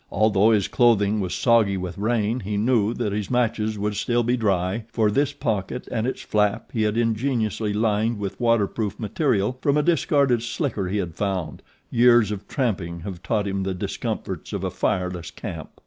[0.11, 4.35] Although his clothing was soggy with rain he knew that his matches would still be
[4.35, 9.77] dry, for this pocket and its flap he had ingeniously lined with waterproof material from
[9.77, 11.61] a discarded slicker he had found
[11.91, 15.79] years of tramping having taught him the discomforts of a fireless camp.